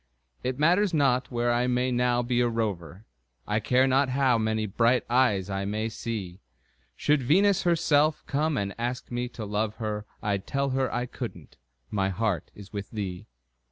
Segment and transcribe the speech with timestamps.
[0.43, 3.05] It matters not where I may now be a rover,
[3.45, 6.39] I care not how many bright eyes I may see;
[6.95, 11.57] Should Venus herself come and ask me to love her, I'd tell her I couldn't
[11.91, 13.27] my heart is with thee.